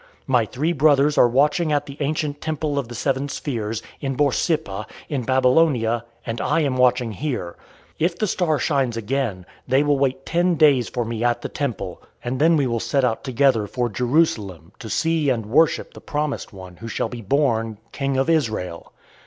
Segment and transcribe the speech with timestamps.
[0.25, 4.87] My three brothers are watching at the ancient temple of the Seven Spheres, at Borsippa,
[5.09, 7.55] in Babylonia, and I am watching here.
[7.99, 12.01] If the star shines again, they will wait ten days for me at the temple,
[12.23, 16.51] and then we will set out together for Jerusalem, to see and worship the promised
[16.51, 18.93] one who shall be born King of Israel.